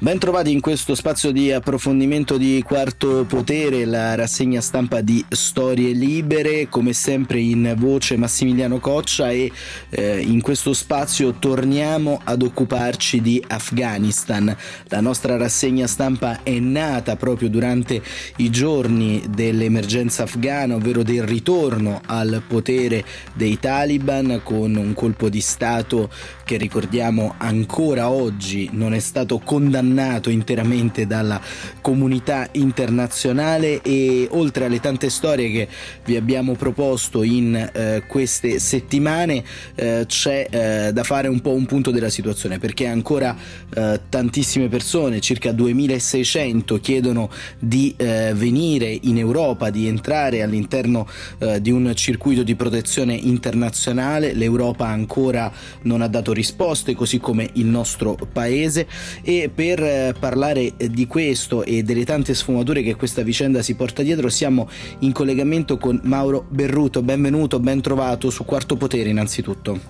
[0.00, 6.68] Bentrovati in questo spazio di approfondimento di Quarto Potere, la rassegna stampa di Storie Libere,
[6.68, 9.50] come sempre in voce Massimiliano Coccia e
[9.90, 14.56] eh, in questo spazio torniamo ad occuparci di Afghanistan.
[14.84, 18.00] La nostra rassegna stampa è nata proprio durante
[18.36, 23.04] i giorni dell'emergenza afghana, ovvero del ritorno al potere
[23.34, 26.08] dei Taliban con un colpo di Stato
[26.44, 31.40] che ricordiamo ancora oggi non è stato condannato condannato interamente dalla
[31.80, 35.68] comunità internazionale e oltre alle tante storie che
[36.04, 39.42] vi abbiamo proposto in eh, queste settimane
[39.74, 43.34] eh, c'è eh, da fare un po' un punto della situazione perché ancora
[43.74, 51.60] eh, tantissime persone, circa 2600 chiedono di eh, venire in Europa, di entrare all'interno eh,
[51.60, 55.50] di un circuito di protezione internazionale, l'Europa ancora
[55.82, 58.86] non ha dato risposte così come il nostro paese.
[59.22, 63.62] E per per eh, parlare eh, di questo e delle tante sfumature che questa vicenda
[63.62, 64.68] si porta dietro siamo
[65.00, 67.00] in collegamento con Mauro Berruto.
[67.02, 69.80] Benvenuto, ben trovato su Quarto Potere innanzitutto.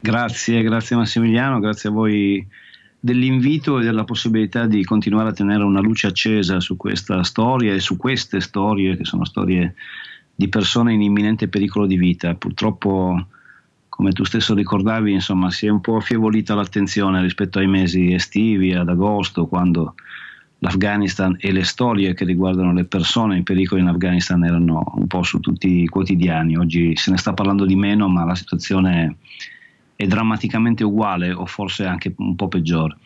[0.00, 2.44] Grazie, grazie Massimiliano, grazie a voi
[2.98, 7.78] dell'invito e della possibilità di continuare a tenere una luce accesa su questa storia e
[7.78, 9.74] su queste storie che sono storie
[10.34, 12.34] di persone in imminente pericolo di vita.
[12.34, 13.26] Purtroppo
[13.90, 18.72] come tu stesso ricordavi, insomma, si è un po' affievolita l'attenzione rispetto ai mesi estivi,
[18.72, 19.94] ad agosto, quando
[20.60, 25.22] l'Afghanistan e le storie che riguardano le persone in pericolo in Afghanistan erano un po'
[25.22, 26.56] su tutti i quotidiani.
[26.56, 29.16] Oggi se ne sta parlando di meno, ma la situazione
[29.96, 32.96] è drammaticamente uguale o forse anche un po' peggiore.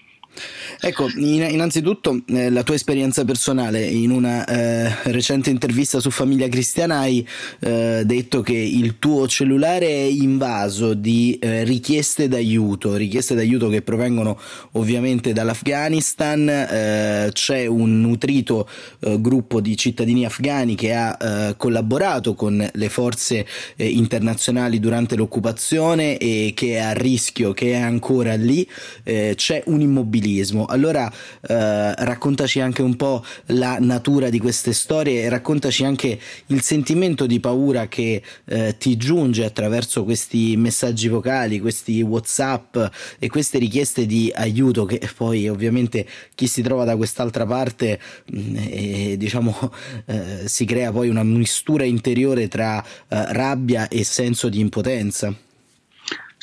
[0.80, 6.98] Ecco, innanzitutto eh, la tua esperienza personale, in una eh, recente intervista su Famiglia Cristiana
[6.98, 7.27] hai
[7.60, 13.82] eh, detto che il tuo cellulare è invaso di eh, richieste d'aiuto, richieste d'aiuto che
[13.82, 14.38] provengono
[14.72, 18.68] ovviamente dall'Afghanistan, eh, c'è un nutrito
[19.00, 23.46] eh, gruppo di cittadini afghani che ha collaborato con le forze
[23.77, 28.68] internazionali durante l'occupazione e che è a rischio, che è ancora lì,
[29.02, 30.64] c'è un immobiliare immobilismo.
[30.64, 36.62] Allora eh, raccontaci anche un po' la natura di queste storie e raccontaci anche il
[36.62, 42.77] sentimento di paura che eh, ti giunge attraverso questi messaggi vocali, questi WhatsApp
[43.18, 48.01] e queste richieste di aiuto che poi ovviamente chi si trova da quest'altra parte
[48.35, 49.73] mm, diciamo
[50.06, 55.43] eh, si crea poi una mistura interiore tra eh, rabbia e senso di impotenza.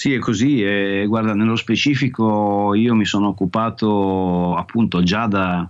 [0.02, 0.64] Sì, è così.
[0.64, 5.70] E, guarda, nello specifico io mi sono occupato appunto già da,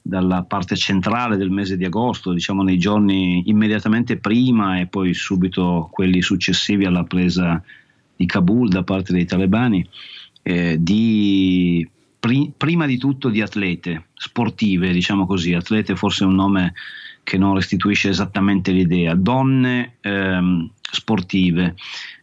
[0.00, 5.90] dalla parte centrale del mese di agosto, diciamo nei giorni immediatamente prima e poi subito
[5.92, 7.62] quelli successivi alla presa
[8.16, 9.86] di Kabul da parte dei talebani,
[10.40, 11.86] eh, di,
[12.18, 16.72] pri, prima di tutto di atlete sportive, diciamo così, atlete forse è un nome
[17.22, 21.74] che non restituisce esattamente l'idea, donne ehm, sportive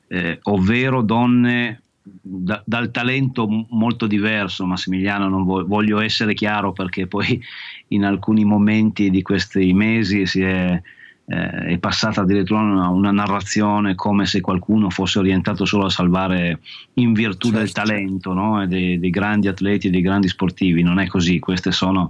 [0.08, 1.82] eh, ovvero donne
[2.22, 7.42] da, dal talento molto diverso, Massimiliano, non voglio, voglio essere chiaro perché poi
[7.90, 10.82] in alcuni momenti di questi mesi si è,
[11.26, 16.60] eh, è passata addirittura una, una, narrazione come se qualcuno fosse orientato solo a salvare
[16.96, 17.60] in virtù certo.
[17.60, 18.66] del talento no?
[18.68, 22.10] dei, dei grandi atleti e dei grandi sportivi, non è così, queste sono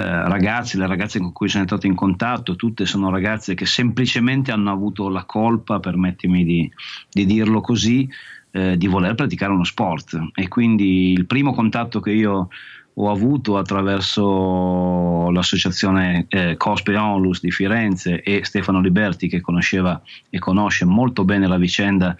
[0.00, 4.70] ragazzi, le ragazze con cui sono entrato in contatto, tutte sono ragazze che semplicemente hanno
[4.70, 6.70] avuto la colpa, permettimi di,
[7.10, 8.08] di dirlo così,
[8.52, 10.18] eh, di voler praticare uno sport.
[10.34, 12.48] E quindi il primo contatto che io
[12.94, 20.38] ho avuto attraverso l'associazione eh, Cospe Onlus di Firenze e Stefano Liberti che conosceva e
[20.38, 22.16] conosce molto bene la vicenda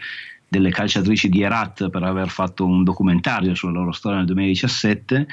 [0.53, 5.27] delle calciatrici di Herat per aver fatto un documentario sulla loro storia nel 2017.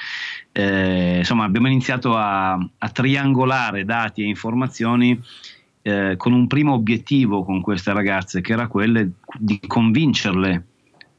[0.54, 5.22] Eh, insomma, abbiamo iniziato a, a, triangolare dati e informazioni
[5.82, 9.06] eh, con un primo obiettivo con queste ragazze, che era quello
[9.38, 10.66] di convincerle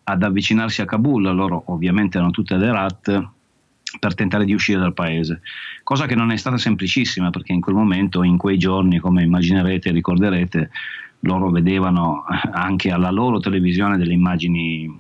[0.05, 1.35] ad avvicinarsi a Kabul.
[1.35, 3.29] Loro ovviamente erano tutte ad Herat
[3.99, 5.43] per tentare di uscire dal paese,
[5.83, 9.91] cosa che non è stata semplicissima perché in quel momento, in quei giorni, come immaginerete
[9.91, 10.71] e ricorderete,
[11.21, 14.99] loro vedevano anche alla loro televisione delle immagini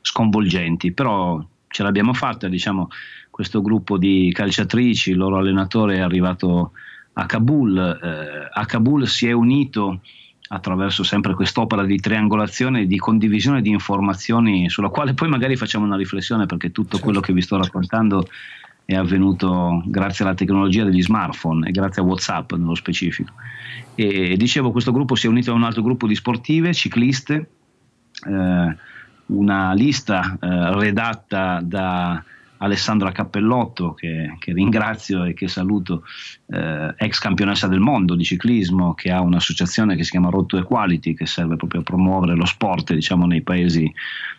[0.00, 2.88] sconvolgenti, però ce l'abbiamo fatta, diciamo,
[3.30, 6.72] questo gruppo di calciatrici, il loro allenatore è arrivato
[7.14, 10.00] a Kabul, eh, a Kabul si è unito
[10.48, 15.84] attraverso sempre quest'opera di triangolazione e di condivisione di informazioni sulla quale poi magari facciamo
[15.84, 18.28] una riflessione perché tutto quello che vi sto raccontando
[18.84, 23.32] è avvenuto grazie alla tecnologia degli smartphone e grazie a Whatsapp nello specifico.
[23.94, 27.48] E dicevo, questo gruppo si è unito a un altro gruppo di sportive, cicliste,
[28.28, 28.76] eh,
[29.26, 32.22] una lista eh, redatta da
[32.58, 36.04] Alessandra Cappellotto, che, che, ringrazio e che saluto,
[36.46, 41.14] eh, ex campionessa del mondo di ciclismo, che ha un'associazione che si chiama Rotto Equality,
[41.14, 43.92] che serve proprio a promuovere lo sport diciamo, nei paesi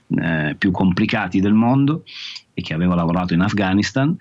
[0.08, 2.04] eh, più complicati del mondo
[2.54, 4.16] e che aveva lavorato in Afghanistan.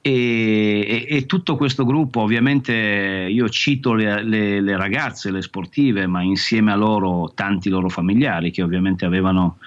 [0.00, 6.06] E, e, e tutto questo gruppo, ovviamente io cito le, le, le ragazze, le sportive,
[6.06, 9.58] ma insieme a loro tanti loro familiari che ovviamente avevano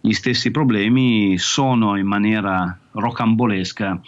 [0.00, 4.00] gli stessi problemi sono in maniera rocambolesca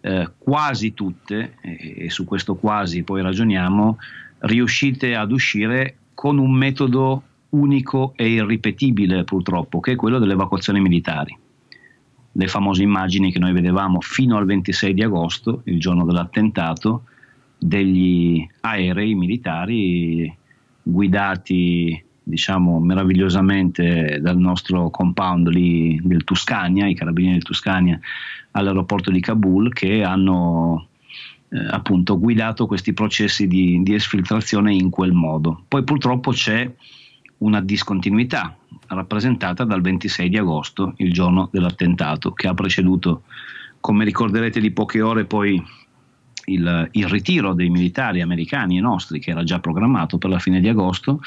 [0.00, 3.98] eh, quasi tutte, e, e su questo quasi poi ragioniamo,
[4.40, 10.80] riuscite ad uscire con un metodo unico e irripetibile purtroppo, che è quello delle evacuazioni
[10.80, 11.36] militari.
[12.32, 17.04] Le famose immagini che noi vedevamo fino al 26 di agosto, il giorno dell'attentato,
[17.58, 20.36] degli aerei militari
[20.82, 27.98] guidati diciamo meravigliosamente dal nostro compound lì del Tuscania, i carabinieri del Tuscania
[28.50, 30.88] all'aeroporto di Kabul che hanno
[31.48, 35.64] eh, appunto guidato questi processi di, di esfiltrazione in quel modo.
[35.66, 36.70] Poi purtroppo c'è
[37.38, 38.56] una discontinuità
[38.88, 43.22] rappresentata dal 26 di agosto, il giorno dell'attentato, che ha preceduto,
[43.80, 45.62] come ricorderete di poche ore poi
[46.46, 50.60] il, il, ritiro dei militari americani e nostri, che era già programmato per la fine
[50.60, 51.20] di agosto,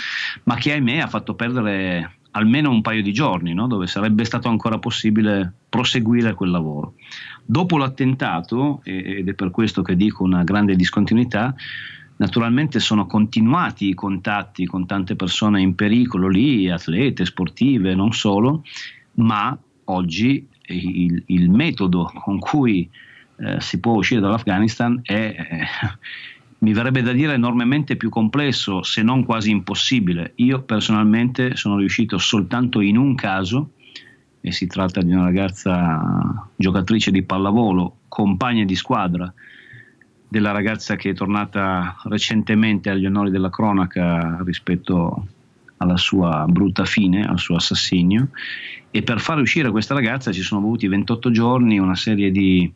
[0.44, 3.68] ma che ahimè ha fatto perdere almeno un paio di giorni, no?
[3.68, 6.96] dove sarebbe stato ancora possibile proseguire quel lavoro.
[7.46, 11.54] Dopo l'attentato, ed è per questo che dico una grande discontinuità,
[12.22, 18.64] naturalmente sono continuati i contatti con tante persone in pericolo lì, atlete, sportive, non solo,
[19.14, 22.88] ma oggi il, il metodo con cui
[23.38, 25.66] eh, si può uscire dall'Afghanistan è, eh,
[26.60, 30.34] mi verrebbe da dire, enormemente più complesso, se non quasi impossibile.
[30.36, 33.72] Io personalmente sono riuscito soltanto in un caso,
[34.42, 39.34] e si tratta di una ragazza giocatrice di pallavolo, compagna di squadra
[40.32, 45.28] della ragazza che è tornata recentemente agli onori della cronaca rispetto
[45.76, 48.30] alla sua brutta fine, al suo assassinio.
[48.92, 52.72] E per far uscire questa ragazza ci sono voluti 28 giorni, una serie di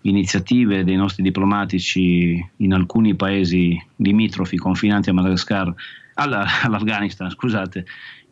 [0.00, 5.72] iniziative dei nostri diplomatici in alcuni paesi limitrofi, confinanti a Madagascar,
[6.14, 7.86] alla, all'Afghanistan, scusate,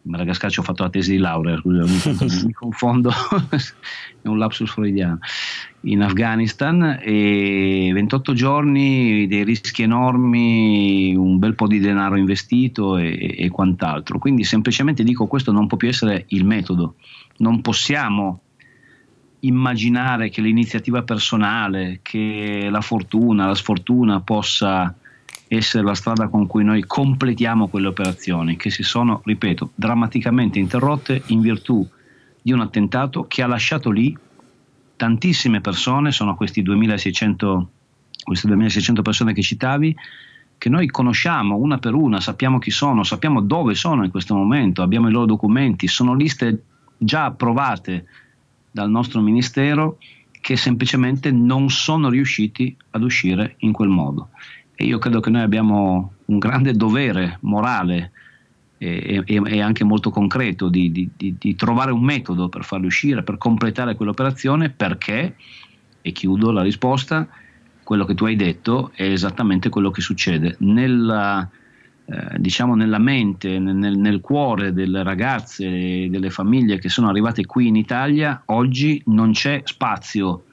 [0.05, 3.11] Madagascar ci ho fatto la tesi di laurea, mi confondo,
[4.21, 5.19] è un lapsus freudiano,
[5.83, 13.35] in Afghanistan e 28 giorni, dei rischi enormi, un bel po' di denaro investito e,
[13.39, 14.19] e quant'altro.
[14.19, 16.97] Quindi semplicemente dico questo non può più essere il metodo,
[17.39, 18.41] non possiamo
[19.41, 24.95] immaginare che l'iniziativa personale, che la fortuna, la sfortuna possa
[25.49, 31.23] essere la strada con cui noi completiamo quelle operazioni che si sono, ripeto, drammaticamente interrotte
[31.27, 31.87] in virtù
[32.41, 34.17] di un attentato che ha lasciato lì
[34.97, 37.71] tantissime persone, sono questi 2600,
[38.23, 39.97] queste 2600 persone che citavi,
[40.57, 44.83] che noi conosciamo una per una, sappiamo chi sono, sappiamo dove sono in questo momento,
[44.83, 46.63] abbiamo i loro documenti, sono liste
[46.97, 48.07] già approvate
[48.71, 49.99] dal nostro ministero
[50.41, 54.29] che semplicemente non sono riusciti ad uscire in quel modo.
[54.75, 58.11] E io credo che noi abbiamo un grande dovere morale
[58.79, 62.87] e, e, e anche molto concreto di, di, di, di, trovare un metodo per farli
[62.87, 65.37] uscire, per completare quell'operazione, perché,
[66.03, 67.27] e chiudo la risposta,
[67.83, 70.57] quello che tu hai detto è esattamente quello che succede.
[70.61, 71.49] Nella,
[72.07, 77.47] eh, diciamo nella mente, nel, nel, cuore delle ragazze e delle famiglie che sono arrivate
[77.47, 80.45] qui in Italia, oggi non c'è spazio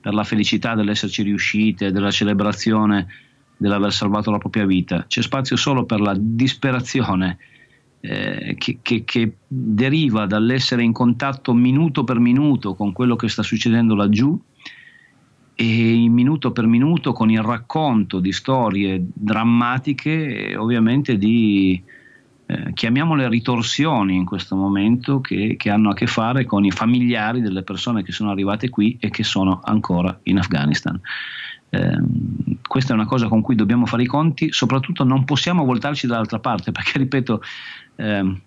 [0.00, 3.06] per la felicità dell'esserci riuscite, della celebrazione
[3.56, 7.38] dell'aver salvato la propria vita, c'è spazio solo per la disperazione
[8.00, 13.42] eh, che, che, che deriva dall'essere in contatto minuto per minuto con quello che sta
[13.42, 14.38] succedendo laggiù
[15.54, 21.80] e minuto per minuto con il racconto di storie drammatiche, ovviamente di,
[22.46, 27.40] eh, chiamiamole ritorsioni in questo momento, che, che, hanno a che fare con i familiari
[27.40, 31.00] delle persone che sono arrivate qui e che sono ancora in Afghanistan.
[31.74, 31.98] Eh,
[32.66, 36.38] questa è una cosa con cui dobbiamo fare i conti, soprattutto non possiamo voltarci dall'altra
[36.38, 37.42] parte, perché ripeto,
[37.96, 38.40] eh,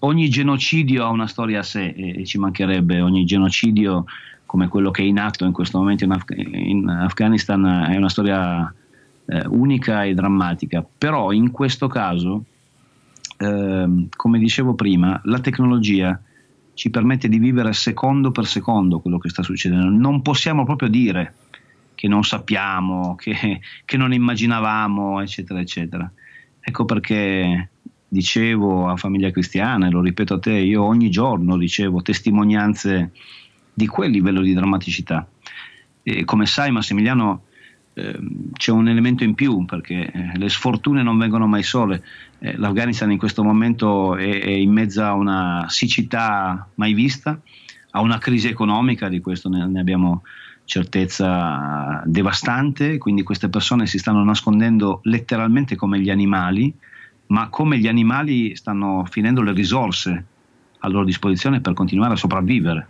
[0.00, 4.06] ogni genocidio ha una storia a sé e ci mancherebbe ogni genocidio
[4.46, 8.08] come quello che è in atto in questo momento in, Af- in Afghanistan è una
[8.08, 8.72] storia
[9.26, 12.44] eh, unica e drammatica, però in questo caso,
[13.36, 16.18] eh, come dicevo prima, la tecnologia
[16.72, 19.88] ci permette di vivere secondo per secondo quello che sta succedendo.
[19.88, 21.34] Non possiamo proprio dire
[21.94, 26.10] che non sappiamo, che, che non immaginavamo, eccetera, eccetera.
[26.60, 27.70] Ecco perché
[28.08, 33.10] dicevo a Famiglia Cristiana, e lo ripeto a te, io ogni giorno ricevo testimonianze
[33.72, 35.26] di quel livello di drammaticità.
[36.02, 37.44] E come sai Massimiliano
[37.94, 38.18] eh,
[38.52, 42.04] c'è un elemento in più perché eh, le sfortune non vengono mai sole.
[42.38, 47.40] Eh, L'Afghanistan in questo momento è, in mezzo a una siccità mai vista,
[47.90, 50.22] a una crisi economica, di questo ne, abbiamo
[50.64, 56.72] certezza devastante, quindi queste persone si stanno nascondendo letteralmente come gli animali,
[57.26, 60.24] ma come gli animali stanno finendo le risorse
[60.78, 62.88] a loro disposizione per continuare a sopravvivere.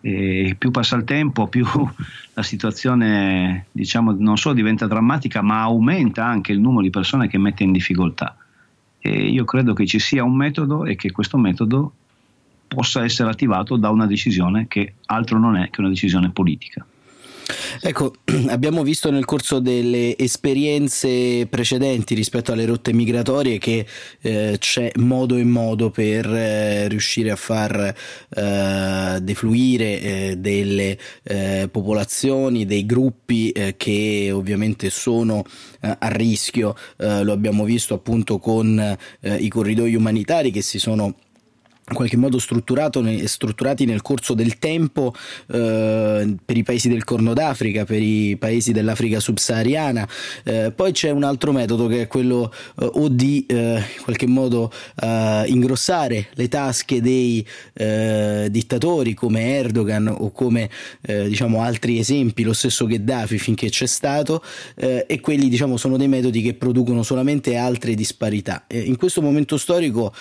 [0.00, 1.66] E più passa il tempo, più
[2.34, 7.38] la situazione diciamo, non solo diventa drammatica, ma aumenta anche il numero di persone che
[7.38, 8.36] mette in difficoltà.
[8.98, 11.92] E io credo che ci sia un metodo e che questo metodo
[12.74, 16.84] possa essere attivato da una decisione che altro non è che una decisione politica.
[17.80, 18.14] Ecco,
[18.48, 23.86] abbiamo visto nel corso delle esperienze precedenti rispetto alle rotte migratorie che
[24.20, 27.94] eh, c'è modo e modo per eh, riuscire a far
[28.28, 35.44] eh, defluire eh, delle eh, popolazioni, dei gruppi eh, che ovviamente sono
[35.80, 36.74] a rischio.
[36.96, 41.14] lo abbiamo visto appunto con i corridoi umanitari che si sono
[41.86, 45.14] in qualche modo strutturati nel corso del tempo
[45.48, 50.08] eh, per i paesi del Corno d'Africa, per i paesi dell'Africa subsahariana.
[50.44, 54.26] Eh, poi c'è un altro metodo che è quello eh, o di eh, in qualche
[54.26, 54.72] modo
[55.02, 60.70] eh, ingrossare le tasche dei eh, dittatori come Erdogan o come
[61.04, 64.42] diciamo altri esempi, lo stesso Gheddafi finché c'è stato,
[64.74, 68.64] e quelli diciamo sono dei metodi che producono solamente altre disparità.
[68.68, 70.14] in questo momento storico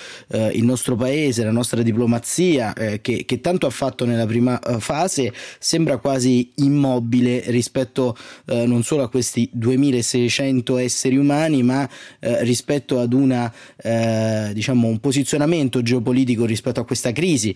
[0.52, 4.80] il nostro paese, la nostra diplomazia eh, che, che, tanto ha fatto nella prima uh,
[4.80, 8.18] fase sembra quasi immobile rispetto
[8.48, 13.52] uh, non solo a questi 2600 esseri umani ma uh, rispetto ad una
[14.54, 17.56] diciamo un posizionamento geopolitico rispetto a questa crisi.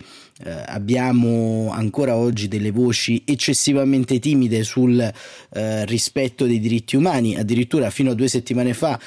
[0.66, 5.12] Abbiamo ancora oggi delle voci eccessivamente timide sul
[5.86, 7.36] rispetto dei diritti umani.
[7.36, 9.00] Addirittura fino a due settimane fa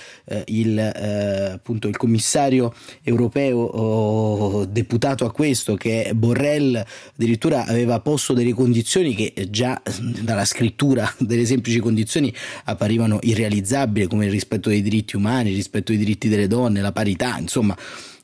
[0.45, 6.83] il, appunto, il commissario europeo oh, deputato a questo che Borrell
[7.15, 9.81] addirittura aveva posto delle condizioni che già
[10.21, 12.33] dalla scrittura delle semplici condizioni
[12.65, 16.91] apparivano irrealizzabili come il rispetto dei diritti umani, il rispetto dei diritti delle donne, la
[16.91, 17.77] parità, insomma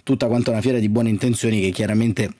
[0.04, 2.32] tutta quanta una fiera di buone intenzioni che chiaramente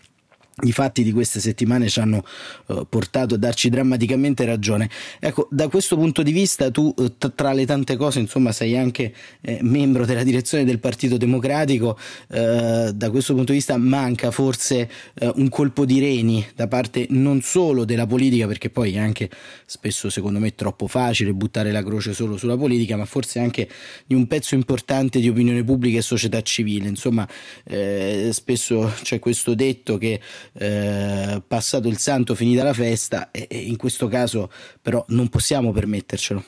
[0.64, 2.26] i fatti di queste settimane ci hanno
[2.68, 4.90] uh, portato a darci drammaticamente ragione.
[5.20, 8.76] Ecco, da questo punto di vista tu uh, t- tra le tante cose, insomma, sei
[8.76, 11.98] anche eh, membro della direzione del Partito Democratico,
[12.30, 14.90] uh, da questo punto di vista manca forse
[15.36, 19.30] un colpo di reni da parte non solo della politica, perché poi è anche
[19.66, 23.70] spesso secondo me troppo facile buttare la croce solo sulla politica, ma forse anche
[24.06, 26.88] di un pezzo importante di opinione pubblica e società civile.
[26.88, 27.28] Insomma,
[27.66, 30.20] eh, spesso c'è questo detto che
[30.54, 34.52] eh, passato il santo finita la festa e, e in questo caso
[34.82, 36.44] però non possiamo permettercelo.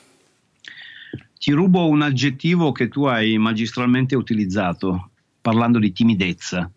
[1.38, 6.70] Ti rubo un aggettivo che tu hai magistralmente utilizzato parlando di timidezza.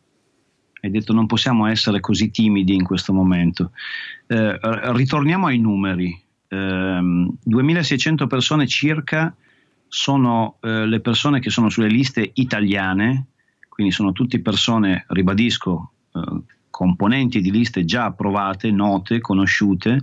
[0.82, 3.72] Hai detto non possiamo essere così timidi in questo momento.
[4.28, 4.58] Eh,
[4.94, 6.18] ritorniamo ai numeri.
[6.48, 9.36] Eh, 2600 persone circa
[9.88, 13.28] sono eh, le persone che sono sulle liste italiane,
[13.70, 16.42] quindi sono tutte persone, ribadisco, eh,
[16.74, 20.02] componenti di liste già approvate, note, conosciute,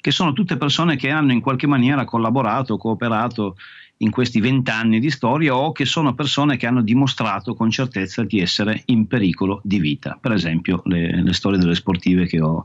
[0.00, 3.54] che sono tutte persone che hanno in qualche maniera collaborato, cooperato
[3.98, 8.40] in questi vent'anni di storia o che sono persone che hanno dimostrato con certezza di
[8.40, 12.64] essere in pericolo di vita, per esempio le, le storie delle sportive che ho,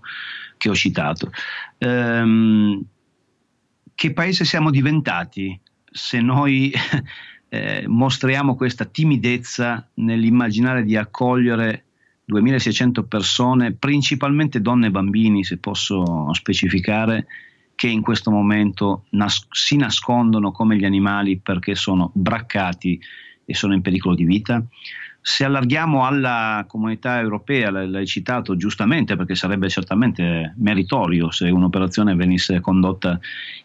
[0.57, 1.31] che ho citato.
[1.77, 2.83] Ehm,
[3.93, 5.59] che paese siamo diventati
[5.91, 6.73] se noi
[7.49, 11.85] eh, mostriamo questa timidezza nell'immaginare di accogliere
[12.25, 17.27] 2600 persone, principalmente donne e bambini, se posso specificare,
[17.75, 22.99] che in questo momento nas- si nascondono come gli animali perché sono braccati
[23.45, 24.63] e sono in pericolo di vita.
[25.25, 32.59] Se allarghiamo alla comunità europea, l'hai citato giustamente perché sarebbe certamente meritorio se un'operazione venisse
[32.59, 33.17] condotta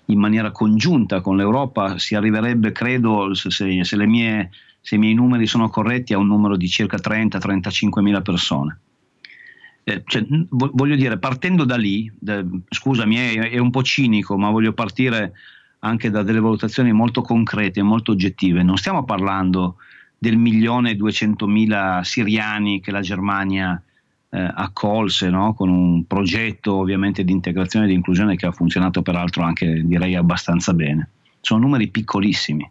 [0.07, 4.50] in maniera congiunta con l'Europa, si arriverebbe, credo, se, se le mie
[4.88, 8.80] se i miei numeri sono corretti, a un numero di circa 30-35 mila persone.
[9.85, 14.49] Eh, cioè, voglio dire, partendo da lì, da, scusami, è, è un po' cinico, ma
[14.49, 15.35] voglio partire
[15.80, 18.62] anche da delle valutazioni molto concrete molto oggettive.
[18.62, 19.76] Non stiamo parlando
[20.16, 23.78] del milione e duecentomila siriani che la Germania
[24.30, 25.52] eh, accolse no?
[25.52, 30.14] con un progetto ovviamente di integrazione e di inclusione che ha funzionato peraltro anche direi
[30.14, 31.11] abbastanza bene.
[31.42, 32.66] Sono numeri piccolissimi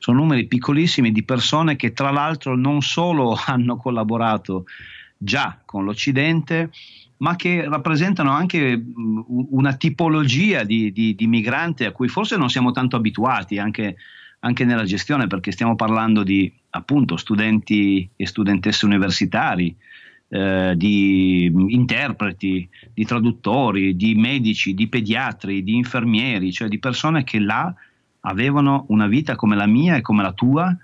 [0.00, 4.64] sono numeri piccolissimi di persone che tra l'altro non solo hanno collaborato
[5.16, 6.70] già con l'Occidente,
[7.18, 8.82] ma che rappresentano anche
[9.26, 13.96] una tipologia di, di, di migrante a cui forse non siamo tanto abituati anche,
[14.40, 19.76] anche, nella gestione, perché stiamo parlando di appunto studenti e studentesse universitari,
[20.28, 27.38] eh, di interpreti, di traduttori, di medici, di pediatri, di infermieri, cioè di persone che
[27.38, 27.74] là
[28.20, 30.76] avevano una vita come la mia e come la tua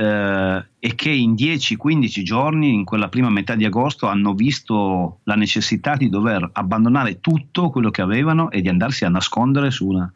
[0.00, 5.34] eh, e che in 10-15 giorni, in quella prima metà di agosto, hanno visto la
[5.34, 10.10] necessità di dover abbandonare tutto quello che avevano e di andarsi a nascondere su una,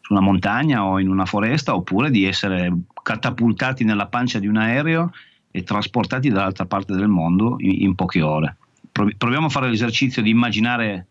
[0.00, 4.56] su una montagna o in una foresta oppure di essere catapultati nella pancia di un
[4.56, 5.12] aereo
[5.50, 8.56] e trasportati dall'altra parte del mondo in, in poche ore.
[8.90, 11.06] Proviamo a fare l'esercizio di immaginare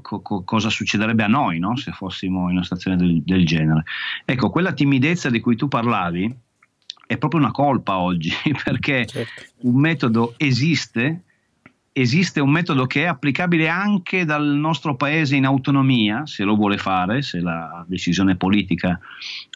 [0.00, 1.76] co- co- cosa succederebbe a noi no?
[1.76, 3.84] se fossimo in una situazione del, del genere.
[4.24, 6.34] Ecco, quella timidezza di cui tu parlavi,
[7.06, 8.32] è proprio una colpa oggi,
[8.62, 9.42] perché certo.
[9.62, 11.22] un metodo esiste,
[11.92, 16.78] esiste un metodo che è applicabile anche dal nostro paese in autonomia, se lo vuole
[16.78, 19.00] fare, se la decisione politica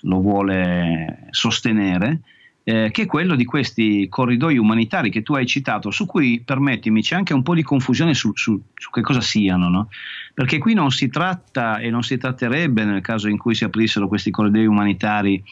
[0.03, 2.23] lo vuole sostenere,
[2.67, 7.03] eh, che è quello di questi corridoi umanitari che tu hai citato, su cui, permettimi,
[7.03, 9.89] c'è anche un po' di confusione su, su, su che cosa siano, no?
[10.33, 14.09] perché qui non si tratta e non si tratterebbe nel caso in cui si aprissero
[14.09, 15.43] questi corridoi umanitari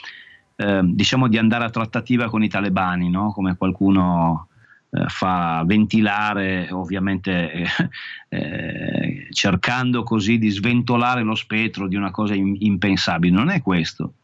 [0.57, 3.31] eh, diciamo di andare a trattativa con i talebani, no?
[3.33, 4.49] come qualcuno
[4.89, 7.69] eh, fa ventilare, ovviamente eh,
[8.31, 13.35] eh, cercando così di sventolare lo spettro di una cosa in, impensabile.
[13.35, 14.15] Non è questo.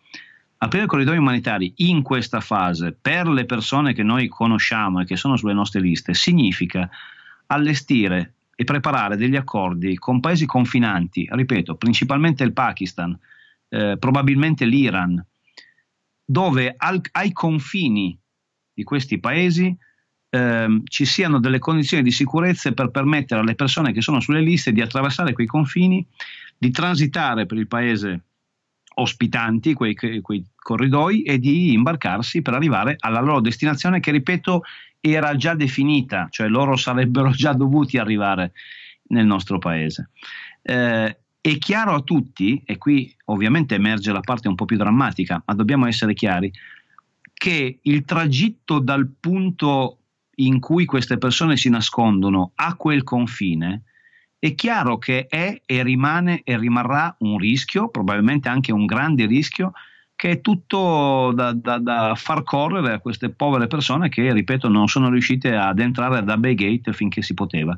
[0.61, 5.37] Aprire corridoi umanitari in questa fase per le persone che noi conosciamo e che sono
[5.37, 6.91] sulle nostre liste significa
[7.47, 13.17] allestire e preparare degli accordi con paesi confinanti, ripeto, principalmente il Pakistan,
[13.69, 15.25] eh, probabilmente l'Iran,
[16.25, 18.19] dove al, ai confini
[18.75, 19.77] di questi paesi
[20.31, 24.73] ehm, ci siano delle condizioni di sicurezza per permettere alle persone che sono sulle liste
[24.73, 26.05] di attraversare quei confini,
[26.59, 28.23] di transitare per il paese
[29.01, 34.63] ospitanti quei, quei corridoi e di imbarcarsi per arrivare alla loro destinazione che, ripeto,
[35.01, 38.53] era già definita, cioè loro sarebbero già dovuti arrivare
[39.09, 40.11] nel nostro paese.
[40.63, 45.43] Eh, è chiaro a tutti, e qui ovviamente emerge la parte un po' più drammatica,
[45.47, 46.53] ma dobbiamo essere chiari,
[47.33, 49.99] che il tragitto dal punto
[50.37, 53.85] in cui queste persone si nascondono a quel confine
[54.41, 59.73] è chiaro che è e rimane e rimarrà un rischio, probabilmente anche un grande rischio,
[60.15, 64.89] che è tutto da, da, da, far correre a queste povere persone che, ripeto, non
[64.89, 67.77] sono riuscite ad entrare da Bay Gate finché si poteva.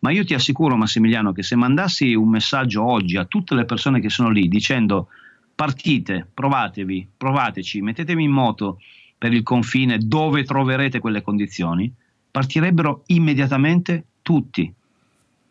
[0.00, 4.00] Ma io ti assicuro, Massimiliano, che se mandassi un messaggio oggi a tutte le persone
[4.00, 5.08] che sono lì dicendo
[5.54, 8.80] partite, provatevi, provateci, mettetevi in moto
[9.18, 11.92] per il confine dove troverete quelle condizioni,
[12.30, 14.74] partirebbero immediatamente tutti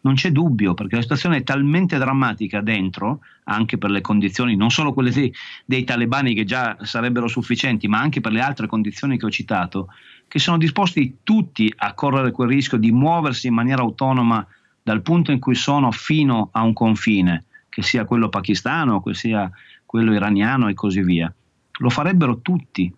[0.01, 4.71] non c'è dubbio, perché la situazione è talmente drammatica dentro, anche per le condizioni, non
[4.71, 5.33] solo quelle dei,
[5.65, 9.89] dei talebani che già sarebbero sufficienti, ma anche per le altre condizioni che ho citato,
[10.27, 14.45] che sono disposti tutti a correre quel rischio di muoversi in maniera autonoma
[14.81, 19.49] dal punto in cui sono fino a un confine, che sia quello pakistano, che sia
[19.85, 21.31] quello iraniano e così via.
[21.79, 22.91] Lo farebbero tutti.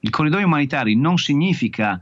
[0.00, 2.00] Il corridoio umanitario non significa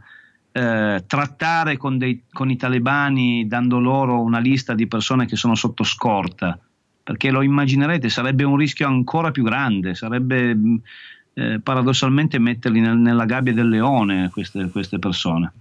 [0.56, 5.54] eh, trattare con, dei, con, i talebani dando loro una lista di persone che sono
[5.54, 6.58] sotto scorta,
[7.02, 10.76] perché lo immaginerete, sarebbe un rischio ancora più grande, sarebbe mm,
[11.34, 15.52] eh, paradossalmente metterli nel, nella gabbia del leone queste, queste persone.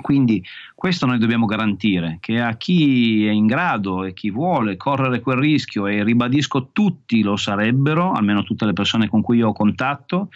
[0.00, 0.42] Quindi
[0.74, 5.36] questo noi dobbiamo garantire, che a chi è in grado e chi vuole correre quel
[5.36, 10.30] rischio, e ribadisco tutti lo sarebbero, almeno tutte le persone con cui io ho contatto,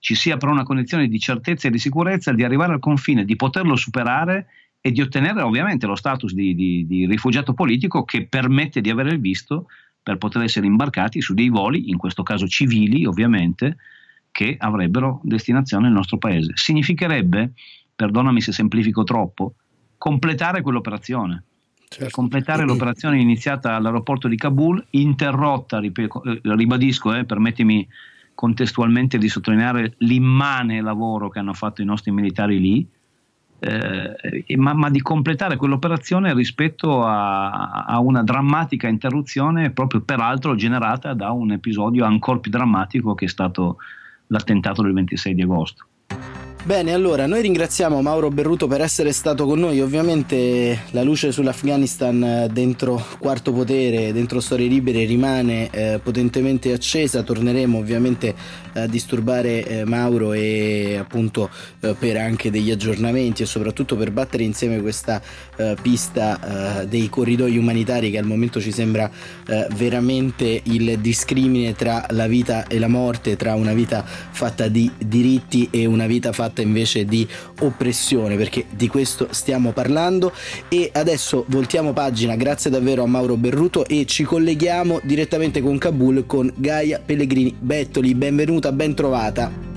[0.00, 3.36] ci sia però una condizione di certezza e di sicurezza di arrivare al confine, di
[3.36, 4.46] poterlo superare
[4.80, 9.10] e di ottenere ovviamente lo status di, di, di rifugiato politico che permette di avere
[9.10, 9.66] il visto
[10.02, 13.76] per poter essere imbarcati su dei voli, in questo caso civili ovviamente,
[14.32, 16.52] che avrebbero destinazione nel nostro paese.
[16.54, 17.52] Significherebbe,
[17.94, 19.54] perdonami se semplifico troppo,
[19.98, 21.44] completare quell'operazione.
[21.90, 22.08] Certo.
[22.10, 25.92] Completare l'operazione iniziata all'aeroporto di Kabul, interrotta, eh,
[26.42, 27.86] ribadisco, eh, permettimi
[28.40, 32.88] contestualmente di sottolineare l'immane lavoro che hanno fatto i nostri militari lì,
[33.58, 41.12] eh, ma, ma, di completare quell'operazione rispetto a, a, una drammatica interruzione, proprio peraltro generata
[41.12, 43.76] da un episodio ancora più drammatico che è stato
[44.28, 45.84] l'attentato del 26 di agosto.
[46.62, 49.80] Bene, allora noi ringraziamo Mauro Berruto per essere stato con noi.
[49.80, 57.22] Ovviamente la luce sull'Afghanistan eh, dentro Quarto Potere, dentro Storie Libere rimane eh, potentemente accesa.
[57.22, 58.34] Torneremo ovviamente
[58.74, 61.48] a disturbare eh, Mauro e appunto
[61.80, 65.20] eh, per anche degli aggiornamenti e soprattutto per battere insieme questa
[65.56, 69.10] eh, pista eh, dei corridoi umanitari che al momento ci sembra
[69.74, 75.68] veramente il discrimine tra la vita e la morte, tra una vita fatta di diritti
[75.70, 77.26] e una vita fatta fatta invece di
[77.60, 80.32] oppressione, perché di questo stiamo parlando.
[80.68, 86.26] E adesso voltiamo pagina, grazie davvero a Mauro Berruto e ci colleghiamo direttamente con Kabul
[86.26, 88.14] con Gaia Pellegrini Bettoli.
[88.14, 89.69] Benvenuta, ben trovata.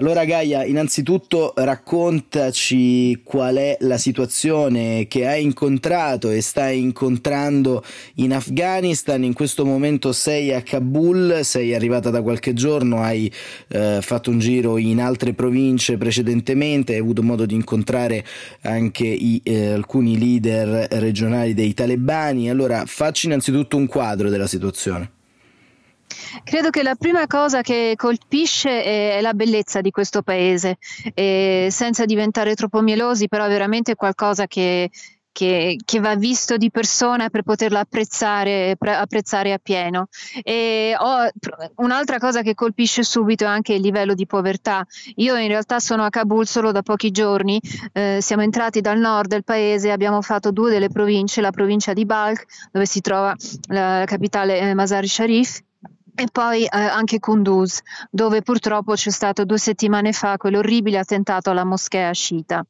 [0.00, 7.84] Allora Gaia, innanzitutto raccontaci qual è la situazione che hai incontrato e stai incontrando
[8.14, 9.22] in Afghanistan.
[9.22, 13.30] In questo momento sei a Kabul, sei arrivata da qualche giorno, hai
[13.68, 18.24] eh, fatto un giro in altre province precedentemente, hai avuto modo di incontrare
[18.62, 22.48] anche i, eh, alcuni leader regionali dei talebani.
[22.48, 25.18] Allora facci innanzitutto un quadro della situazione.
[26.44, 30.78] Credo che la prima cosa che colpisce è la bellezza di questo paese,
[31.14, 34.90] e senza diventare troppo mielosi, però è veramente qualcosa che,
[35.32, 40.08] che, che, va visto di persona per poterlo apprezzare, apprezzare appieno.
[40.42, 41.28] E ho,
[41.76, 44.84] un'altra cosa che colpisce subito è anche il livello di povertà.
[45.16, 47.60] Io in realtà sono a Kabul solo da pochi giorni,
[47.92, 52.04] eh, siamo entrati dal nord del paese, abbiamo fatto due delle province, la provincia di
[52.04, 53.34] Balkh, dove si trova
[53.68, 55.62] la capitale eh, Mazar Sharif,
[56.14, 61.64] e poi eh, anche Kunduz, dove purtroppo c'è stato due settimane fa quell'orribile attentato alla
[61.64, 62.64] moschea sciita.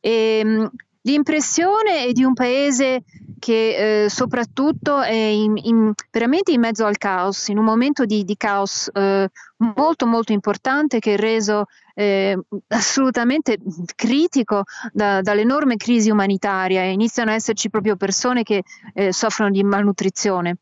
[0.00, 0.70] E, mh,
[1.02, 3.04] l'impressione è di un paese
[3.38, 8.24] che eh, soprattutto è in, in, veramente in mezzo al caos, in un momento di,
[8.24, 9.28] di caos eh,
[9.74, 11.64] molto molto importante che è reso
[11.94, 13.58] eh, assolutamente
[13.96, 18.62] critico da, dall'enorme crisi umanitaria iniziano ad esserci proprio persone che
[18.94, 20.58] eh, soffrono di malnutrizione.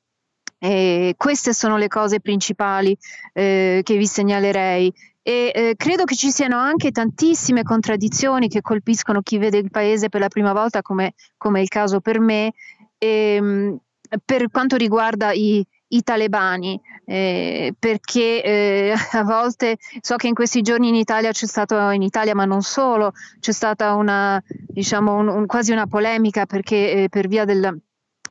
[0.63, 2.97] E queste sono le cose principali
[3.33, 4.93] eh, che vi segnalerei.
[5.23, 10.09] E eh, credo che ci siano anche tantissime contraddizioni che colpiscono chi vede il paese
[10.09, 12.53] per la prima volta, come, come è il caso per me,
[12.99, 13.79] e, ehm,
[14.25, 20.63] per quanto riguarda i, i talebani, eh, perché eh, a volte so che in questi
[20.63, 25.29] giorni in Italia c'è stato, in Italia ma non solo, c'è stata una, diciamo, un,
[25.29, 27.81] un, quasi una polemica perché eh, per via del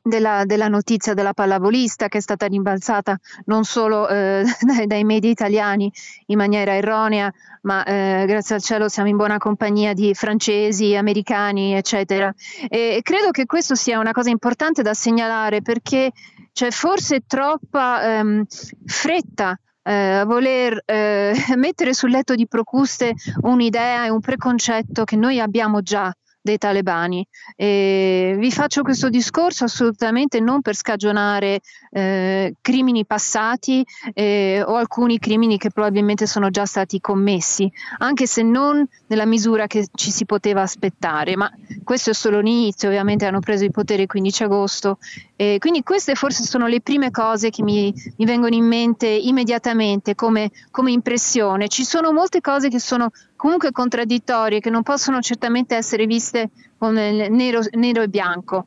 [0.02, 5.30] della, della, notizia della pallavolista che è stata rimbalzata non solo eh, dai, dai, media
[5.30, 5.92] italiani
[6.26, 7.32] in maniera erronea,
[7.62, 12.32] ma eh, grazie al cielo siamo in buona compagnia di francesi, americani, eccetera.
[12.68, 16.12] E credo che questo sia una cosa importante da segnalare perché
[16.52, 18.44] c'è forse troppa ehm,
[18.84, 25.40] fretta eh, voler eh, mettere sul letto di Procuste un'idea e un preconcetto che noi
[25.40, 27.26] abbiamo già dei talebani.
[27.56, 35.18] E vi faccio questo discorso assolutamente non per scagionare eh, crimini passati eh, o alcuni
[35.18, 40.24] crimini che probabilmente sono già stati commessi, anche se non nella misura che ci si
[40.24, 41.50] poteva aspettare, ma
[41.84, 44.98] questo è solo l'inizio, ovviamente hanno preso il potere il 15 agosto,
[45.36, 50.14] e quindi queste forse sono le prime cose che mi, mi vengono in mente immediatamente
[50.14, 51.68] come, come impressione.
[51.68, 56.92] Ci sono molte cose che sono comunque contraddittorie, che non possono certamente essere viste con
[56.92, 58.66] nero, nero e bianco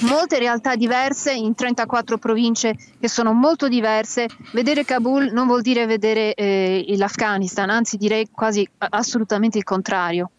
[0.00, 4.26] molte realtà diverse in 34 province che sono molto diverse.
[4.52, 10.30] Vedere Kabul non vuol dire vedere eh, l'Afghanistan, anzi direi quasi assolutamente il contrario.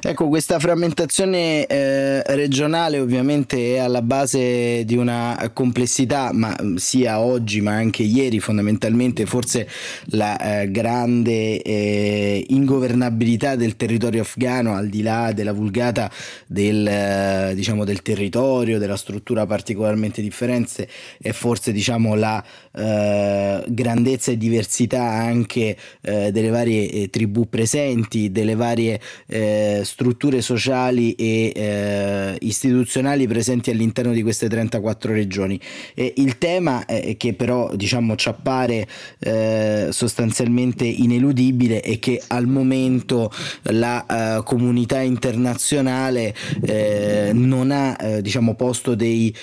[0.00, 7.20] Ecco, questa frammentazione eh, regionale ovviamente è alla base di una complessità, ma mm, sia
[7.20, 9.68] oggi ma anche ieri fondamentalmente forse
[10.10, 16.10] la eh, grande eh, ingovernabilità del territorio afghano al di là della vulgata
[16.46, 20.88] del, eh, diciamo, del territorio, della struttura particolarmente differente
[21.20, 22.42] è forse diciamo, la
[22.72, 29.47] eh, grandezza e diversità anche eh, delle varie tribù presenti, delle varie eh,
[29.84, 35.60] strutture sociali e eh, istituzionali presenti all'interno di queste 34 regioni.
[35.94, 38.86] E il tema eh, che però diciamo ci appare
[39.18, 43.30] eh, sostanzialmente ineludibile è che al momento
[43.62, 44.04] la
[44.38, 49.34] uh, comunità internazionale eh, non ha eh, diciamo posto dei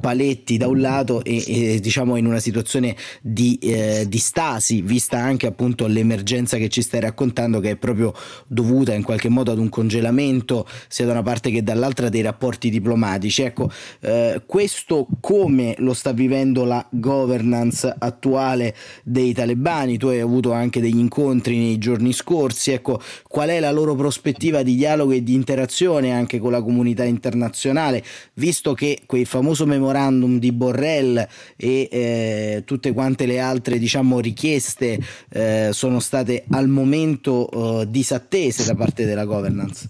[0.00, 3.58] paletti da un lato e, e, diciamo in una situazione di,
[4.06, 8.14] di stasi vista anche appunto l'emergenza che ci stai raccontando che è proprio
[8.46, 12.22] dovuta in qualche qualche modo ad un congelamento sia da una parte che dall'altra dei
[12.22, 13.42] rapporti diplomatici.
[13.42, 18.74] Ecco, eh, questo come lo sta vivendo la governance attuale
[19.04, 19.98] dei talebani?
[19.98, 24.62] Tu hai avuto anche degli incontri nei giorni scorsi, ecco, qual è la loro prospettiva
[24.62, 28.02] di dialogo e di interazione anche con la comunità internazionale,
[28.34, 34.98] visto che quel famoso memorandum di Borrell e eh, tutte quante le altre diciamo richieste
[35.30, 39.88] eh, sono state al momento eh, disattese da parte della governance?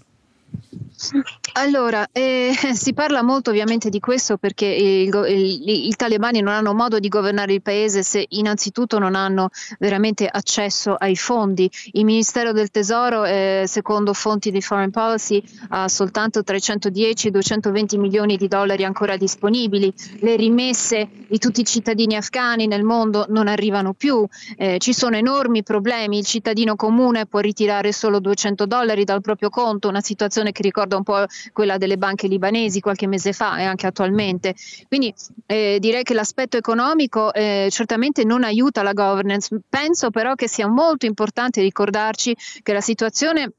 [1.53, 7.07] Allora, eh, si parla molto ovviamente di questo perché i talebani non hanno modo di
[7.07, 11.69] governare il paese se innanzitutto non hanno veramente accesso ai fondi.
[11.93, 18.47] Il Ministero del Tesoro, eh, secondo fonti di Foreign Policy, ha soltanto 310-220 milioni di
[18.47, 19.93] dollari ancora disponibili.
[20.19, 24.25] Le rimesse di tutti i cittadini afghani nel mondo non arrivano più.
[24.57, 26.17] Eh, ci sono enormi problemi.
[26.19, 30.94] Il cittadino comune può ritirare solo 200 dollari dal proprio conto, una situazione che ricorda
[30.95, 34.55] ricorda un po' quella delle banche libanesi qualche mese fa e anche attualmente.
[34.87, 35.13] Quindi
[35.45, 39.59] eh, direi che l'aspetto economico eh, certamente non aiuta la governance.
[39.67, 43.51] Penso però che sia molto importante ricordarci che la situazione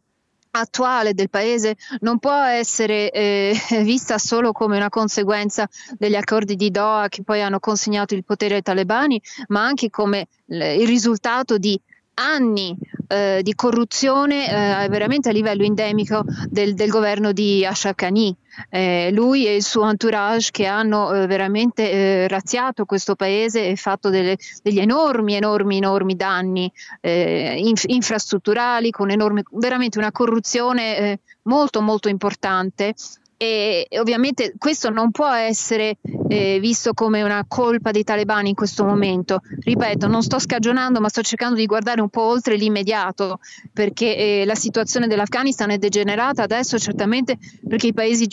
[0.51, 5.69] attuale del paese non può essere eh, vista solo come una conseguenza
[5.99, 10.29] degli accordi di Doha che poi hanno consegnato il potere ai talebani, ma anche come
[10.47, 11.79] il risultato di
[12.17, 12.77] anni
[13.09, 18.37] eh, di corruzione eh, veramente a livello endemico del, del governo di Ashraf Ghani.
[18.71, 23.77] Eh, lui e il suo entourage che hanno eh, veramente eh, razziato questo paese e
[23.77, 31.21] fatto delle, degli enormi, enormi, enormi danni eh, inf- infrastrutturali con enorme, veramente una corruzione
[31.43, 32.95] molto, molto importante
[33.39, 38.85] e ovviamente questo non può essere eh, visto come una colpa dei talebani in questo
[38.85, 39.41] momento.
[39.61, 43.41] Ripeto, non sto scagionando, ma sto cercando di guardare un po' oltre l'immediato,
[43.73, 48.27] perché eh, la situazione dell'Afghanistan è degenerata adesso certamente perché i paesi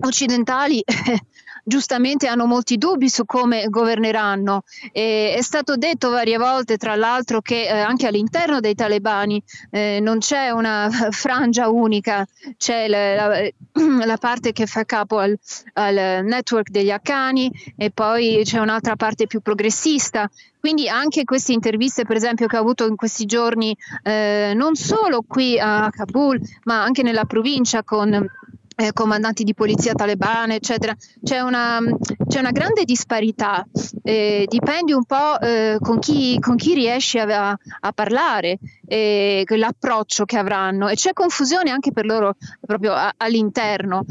[0.00, 0.82] occidentali
[1.64, 4.62] giustamente hanno molti dubbi su come governeranno.
[4.92, 9.98] E è stato detto varie volte, tra l'altro, che eh, anche all'interno dei talebani eh,
[10.00, 13.50] non c'è una frangia unica, c'è la, la,
[14.04, 15.36] la parte che fa capo al,
[15.74, 20.30] al network degli Akani e poi c'è un'altra parte più progressista.
[20.60, 25.22] Quindi anche queste interviste, per esempio, che ho avuto in questi giorni, eh, non solo
[25.26, 28.26] qui a Kabul, ma anche nella provincia con
[28.76, 30.94] eh, comandanti di polizia talebane, eccetera.
[31.22, 31.80] C'è una,
[32.26, 33.64] c'è una grande disparità,
[34.02, 40.36] eh, dipende un po' eh, con, chi, con, chi, riesci a, a parlare, l'approccio che
[40.36, 44.04] avranno e c'è confusione anche per loro proprio a, all'interno.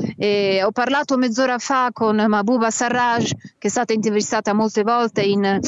[0.63, 5.59] ho parlato mezz'ora fa con Mabuba Sarraj, che è stata intervistata molte volte in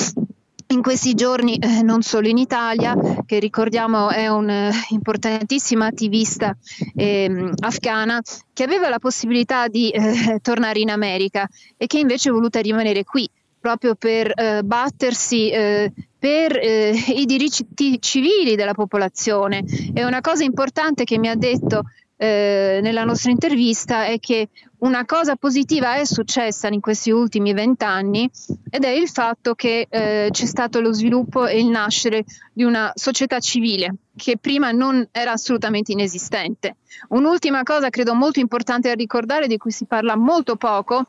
[0.67, 6.58] in questi giorni, eh, non solo in Italia, che ricordiamo è un'importantissima eh, attivista
[6.95, 8.21] eh, afghana,
[8.54, 11.47] che aveva la possibilità di eh, tornare in America
[11.78, 18.01] e che invece è voluta rimanere qui proprio per eh, battersi eh, per i diritti
[18.01, 19.63] civili della popolazione.
[19.93, 21.84] È una cosa importante che mi ha detto
[22.17, 24.49] eh, nella nostra intervista è che
[24.80, 28.30] una cosa positiva è successa in questi ultimi vent'anni
[28.69, 32.23] ed è il fatto che eh, c'è stato lo sviluppo e il nascere
[32.54, 36.78] di una società civile che prima non era assolutamente inesistente.
[37.10, 41.06] Un'ultima cosa credo molto importante da ricordare, di cui si parla molto poco,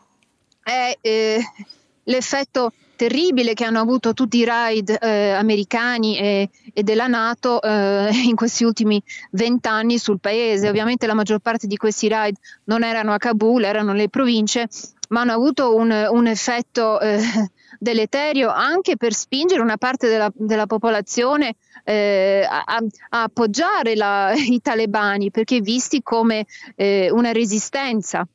[0.62, 1.40] è eh,
[2.04, 8.10] l'effetto terribile che hanno avuto tutti i raid eh, americani e, e, della Nato eh,
[8.26, 10.68] in questi ultimi vent'anni sul paese.
[10.68, 14.68] Ovviamente la maggior parte di questi raid non erano a Kabul, erano nelle province,
[15.08, 17.20] ma hanno avuto un, un effetto eh,
[17.78, 22.64] deleterio anche per spingere una parte della, della popolazione eh, a,
[23.10, 28.26] a, appoggiare la, i talebani, perché visti come eh, una resistenza.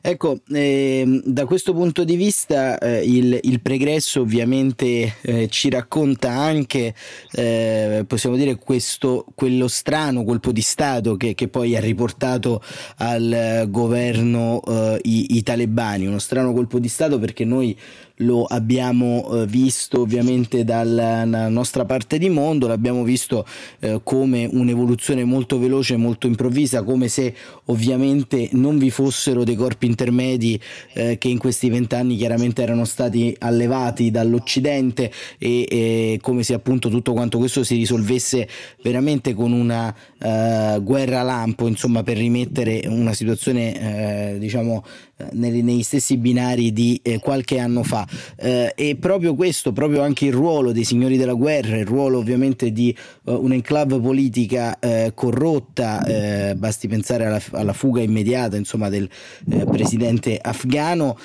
[0.00, 6.30] Ecco, eh, da questo punto di vista eh, il, il, pregresso ovviamente eh, ci racconta
[6.30, 6.94] anche,
[7.32, 12.62] eh, possiamo dire, questo, quello strano colpo di Stato che, che poi ha riportato
[12.98, 17.76] al governo eh, i, i talebani, uno strano colpo di Stato perché noi
[18.20, 23.44] lo abbiamo eh, visto ovviamente dalla nostra parte di mondo, l'abbiamo visto
[23.80, 27.34] eh, come un'evoluzione molto veloce, molto improvvisa, come se
[27.66, 30.58] ovviamente non vi fossero dei corpi intermedi
[30.94, 36.88] eh, che in questi vent'anni chiaramente erano stati allevati dall'Occidente e, e, come se appunto
[36.88, 38.48] tutto quanto questo si risolvesse
[38.82, 44.84] veramente con una uh, guerra lampo, insomma, per rimettere una situazione uh, diciamo
[45.32, 48.05] nei, nei, stessi binari di eh, qualche anno fa
[48.36, 52.72] eh, e proprio questo, proprio anche il ruolo dei signori della guerra, il ruolo ovviamente
[52.72, 59.08] di uh, un'enclave politica eh, corrotta, eh, basti pensare alla, alla, fuga immediata insomma, del
[59.50, 61.18] eh, presidente afghano,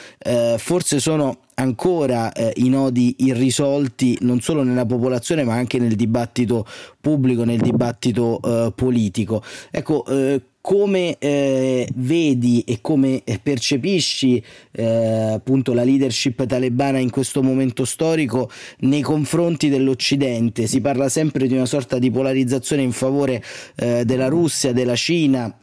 [0.58, 6.66] forse sono ancora eh, i nodi irrisolti non solo nella popolazione ma anche nel dibattito
[7.00, 9.44] pubblico, nel dibattito eh, politico.
[9.70, 14.86] Ecco, eh, come eh, vedi e come percepisci eh,
[15.34, 20.68] appunto la leadership talebana in questo momento storico nei confronti dell'Occidente?
[20.68, 23.44] Si parla sempre di una sorta di polarizzazione in favore
[23.76, 25.54] eh, della Russia, della Cina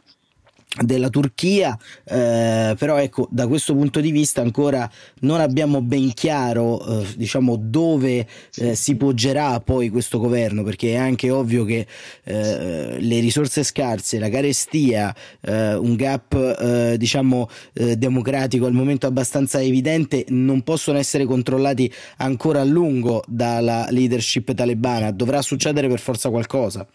[0.83, 4.89] della Turchia, eh, però ecco da questo punto di vista ancora
[5.21, 10.97] non abbiamo ben chiaro eh, diciamo dove eh, si poggerà poi questo governo perché è
[10.97, 11.87] anche ovvio che
[12.23, 19.61] eh, le risorse scarse, la carestia, eh, un gap eh, diciamo democratico al momento abbastanza
[19.61, 26.29] evidente non possono essere controllati ancora a lungo dalla leadership talebana, dovrà succedere per forza
[26.29, 26.85] qualcosa.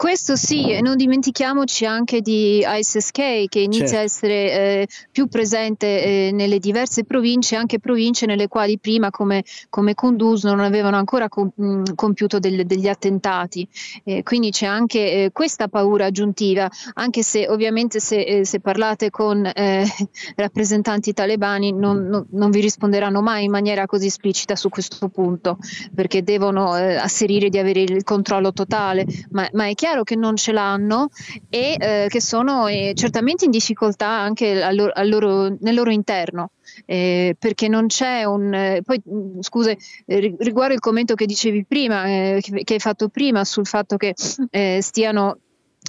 [0.00, 3.96] Questo sì, e non dimentichiamoci anche di ISSK che inizia certo.
[3.96, 9.44] a essere eh, più presente eh, nelle diverse province, anche province nelle quali prima come,
[9.68, 13.68] come Kunduz non avevano ancora com- mm, compiuto del, degli attentati.
[14.02, 19.10] Eh, quindi c'è anche eh, questa paura aggiuntiva, anche se ovviamente se, eh, se parlate
[19.10, 19.84] con eh,
[20.36, 25.58] rappresentanti talebani non, non, non, vi risponderanno mai in maniera così esplicita su questo punto,
[25.94, 30.36] perché devono asserire di avere il controllo totale, ma, ma è chiaro chiaro che non
[30.36, 31.08] ce l'hanno
[31.48, 35.90] e eh, che sono eh, certamente in difficoltà anche al loro, al loro, nel loro
[35.90, 36.52] interno.
[36.86, 39.76] Eh, perché non c'è un eh, poi mm, scuse
[40.06, 43.96] eh, riguardo il commento che dicevi prima eh, che, che, hai fatto prima sul fatto
[43.96, 45.38] che stiano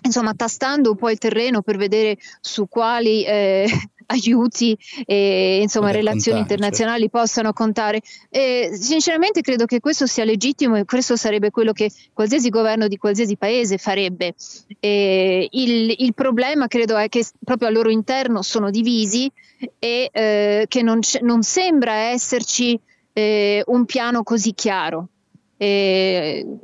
[0.03, 3.67] insomma tastando un po' il terreno per vedere su quali eh,
[4.07, 7.17] aiuti e insomma Poter relazioni contare, internazionali certo.
[7.17, 8.01] possano contare.
[8.29, 12.97] E, sinceramente credo che questo sia legittimo e questo sarebbe quello che qualsiasi governo di
[12.97, 14.33] qualsiasi paese farebbe.
[14.79, 19.31] Il, il problema credo è che proprio al loro interno sono divisi
[19.79, 22.79] e eh, che non, non, sembra esserci
[23.13, 25.07] eh, un piano così chiaro.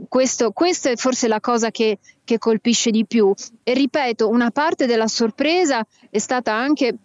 [0.07, 3.31] Questo, questa è forse la cosa che, che colpisce di più.
[3.63, 6.97] E ripeto, una parte della sorpresa è stata anche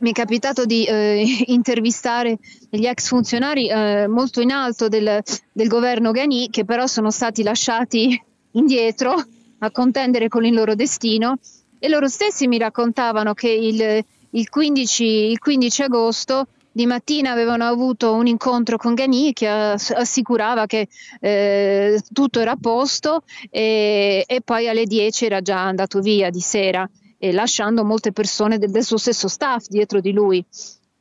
[0.00, 5.68] mi è capitato di eh, intervistare degli ex funzionari eh, molto in alto del, del,
[5.68, 8.20] governo Ghani che però sono stati lasciati
[8.52, 9.14] indietro
[9.58, 11.38] a contendere con il loro destino.
[11.78, 17.64] E loro stessi mi raccontavano che il, il, 15, il 15, agosto di mattina avevano
[17.64, 20.88] avuto un incontro con Ghani che assicurava che
[21.20, 26.40] eh, tutto era a posto e, e poi alle 10 era già andato via di
[26.40, 26.88] sera
[27.20, 30.44] eh, lasciando molte persone del, del, suo stesso staff dietro di lui.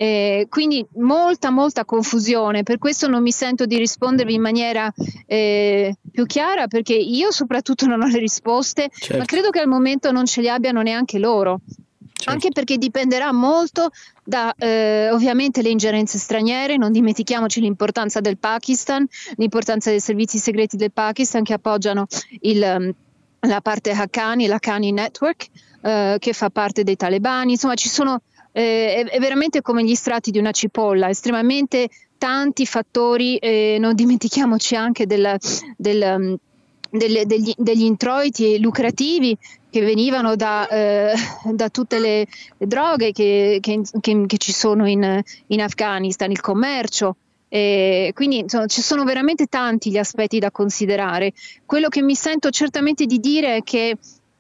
[0.01, 4.89] Eh, quindi molta molta confusione, per questo non mi sento di rispondervi in maniera
[5.25, 9.17] eh, più chiara perché io soprattutto non ho le risposte, certo.
[9.17, 11.59] ma credo che al momento non ce le abbiano neanche loro.
[12.13, 12.31] Certo.
[12.31, 13.91] Anche perché dipenderà molto
[14.23, 19.05] da eh, ovviamente le ingerenze straniere, non dimentichiamoci l'importanza del Pakistan,
[19.35, 22.07] l'importanza dei servizi segreti del Pakistan che appoggiano
[22.41, 22.93] il,
[23.39, 25.47] la parte Haqqani, l'Haqqani Network,
[25.81, 30.31] eh, che fa parte dei talebani, insomma ci sono, eh, è, veramente come gli strati
[30.31, 35.37] di una cipolla, estremamente tanti fattori, eh, non dimentichiamoci anche del,
[35.77, 36.37] del,
[36.89, 39.37] delle, degli, degli, introiti lucrativi
[39.69, 41.13] che venivano da, eh,
[41.51, 47.15] da tutte le, droghe che, che, che, che, ci sono in, in Afghanistan, il commercio.
[47.51, 51.33] E quindi insomma, ci sono veramente tanti gli aspetti da considerare.
[51.65, 53.97] Quello che mi sento certamente di dire è che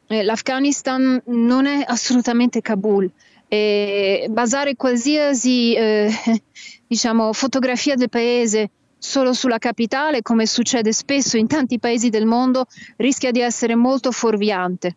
[0.09, 3.09] eh, l'Afghanistan non è assolutamente Kabul.
[3.47, 6.11] E basare qualsiasi eh,
[6.87, 12.65] diciamo, fotografia del paese solo sulla capitale, come succede spesso in tanti paesi del mondo,
[12.97, 14.95] rischia di essere molto fuorviante.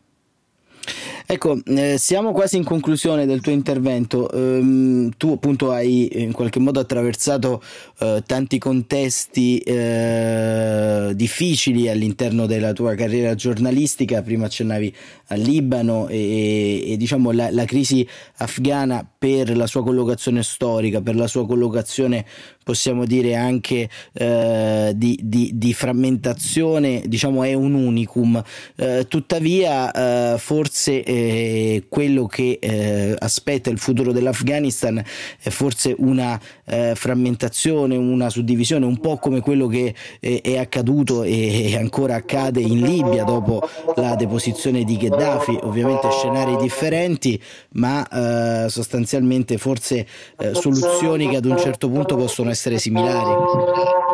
[1.26, 4.28] Ecco, eh, siamo quasi in conclusione del tuo intervento.
[4.32, 7.62] Um, tu appunto hai in qualche modo attraversato
[8.00, 14.94] uh, tanti contesti uh, difficili all'interno della tua carriera giornalistica, prima accennavi
[15.28, 18.06] al Libano e, e diciamo la, la, crisi
[18.36, 22.24] afghana per la sua collocazione storica, per la sua collocazione
[22.62, 28.42] possiamo dire anche eh, di, di, di, frammentazione, diciamo è un unicum.
[28.76, 35.02] Eh, tuttavia, eh, forse eh, quello che eh, aspetta il futuro dell'Afghanistan
[35.40, 41.76] è forse una eh, frammentazione, una suddivisione, un po' come quello che è accaduto e
[41.76, 47.40] ancora accade in Libia dopo la deposizione di Gheddafi, ovviamente scenari differenti,
[47.72, 50.06] ma sostanzialmente forse
[50.52, 54.11] soluzioni che ad un certo punto possono essere similari.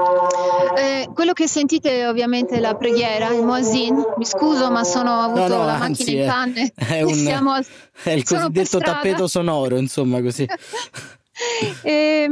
[0.78, 4.14] Eh, quello che sentite è ovviamente la preghiera, il muazzin.
[4.16, 6.72] Mi scuso, ma sono avuto no, no, la anzi, macchina in panne.
[6.96, 7.54] È, un, Siamo,
[8.02, 10.46] è il cosiddetto tappeto sonoro, insomma, così.
[11.82, 12.30] eh,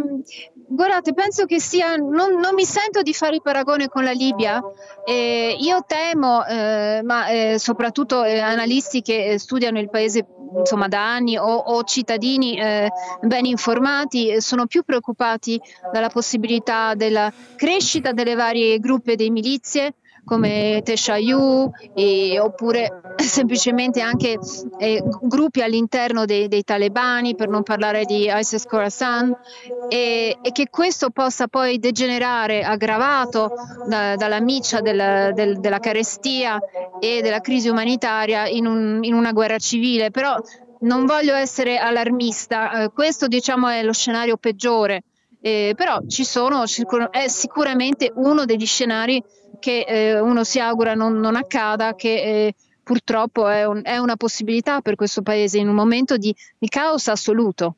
[0.68, 1.96] guardate, penso che sia.
[1.96, 4.62] Non, non, mi sento di fare il paragone con la Libia.
[5.04, 10.26] Eh, io temo, eh, ma eh, soprattutto eh, analisti che studiano il paese
[10.58, 12.90] insomma, da anni o, o cittadini eh,
[13.20, 15.60] ben informati eh, sono più preoccupati
[15.92, 19.94] dalla possibilità della crescita delle varie gruppi di milizie
[20.26, 24.38] come Teshayu e, oppure semplicemente anche
[24.78, 29.34] eh, gruppi all'interno dei, dei, talebani per non parlare di ISIS Khorasan
[29.88, 33.52] e, e, che questo possa poi degenerare aggravato
[33.86, 36.58] da, dalla miccia del, del, della carestia
[36.98, 40.10] e della crisi umanitaria in, un, in una guerra civile.
[40.10, 40.36] Però
[40.80, 45.04] non voglio essere allarmista, eh, questo diciamo è lo scenario peggiore,
[45.40, 46.64] eh, però ci sono,
[47.10, 49.22] è sicuramente uno degli scenari
[49.58, 54.16] che eh, uno si augura non, non accada, che eh, purtroppo è, un, è, una
[54.16, 57.76] possibilità per questo paese in un momento di, di caos assoluto.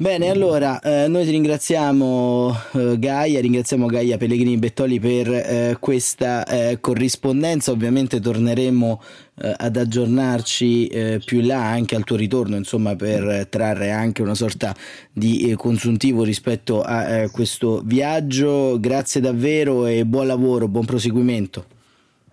[0.00, 6.42] Bene, allora eh, noi ti ringraziamo eh, Gaia, ringraziamo Gaia Pellegrini Bettoli per eh, questa
[6.46, 9.02] eh, corrispondenza, ovviamente torneremo
[9.42, 14.22] eh, ad aggiornarci eh, più in là anche al tuo ritorno, insomma per trarre anche
[14.22, 14.74] una sorta
[15.12, 18.80] di consuntivo rispetto a questo viaggio.
[18.80, 21.66] Grazie davvero e buon lavoro, buon proseguimento.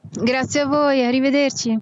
[0.09, 1.77] Grazie a voi, arrivederci.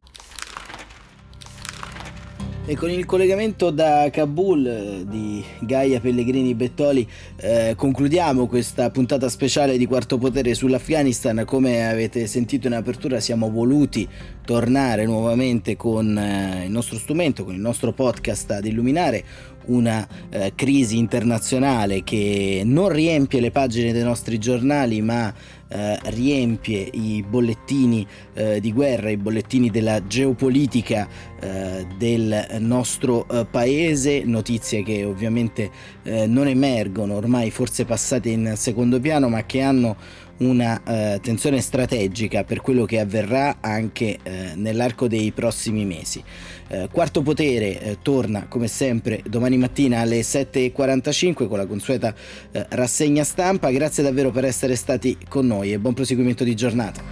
[2.67, 9.29] E con il collegamento da Kabul eh, di Gaia Pellegrini Bettoli eh, concludiamo questa puntata
[9.29, 11.43] speciale di Quarto Potere sull'Afghanistan.
[11.45, 14.09] Come avete sentito in apertura siamo voluti
[14.43, 19.23] tornare nuovamente con eh, il nostro strumento, con il nostro podcast ad illuminare
[19.65, 25.31] una eh, crisi internazionale che non riempie le pagine dei nostri giornali ma
[25.67, 31.07] eh, riempie i bollettini eh, di guerra, i bollettini della geopolitica
[31.39, 35.69] eh, del nostro eh, paese, notizie che ovviamente
[36.03, 39.95] eh, non emergono, ormai forse passate in secondo piano, ma che hanno
[40.37, 46.21] una eh, tensione strategica per quello che avverrà anche eh, nell'arco dei prossimi mesi.
[46.67, 52.13] Eh, quarto potere eh, torna come sempre domani mattina alle 7.45 con la consueta
[52.51, 53.69] eh, rassegna stampa.
[53.69, 57.03] Grazie davvero per essere stati con noi e buon proseguimento di giornata.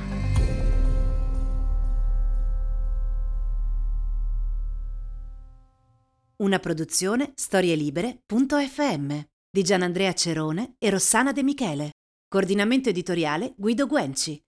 [6.37, 11.91] Una produzione storielibere.fm di Gianandrea Cerone e Rossana De Michele.
[12.27, 14.41] Coordinamento editoriale Guido Guenci.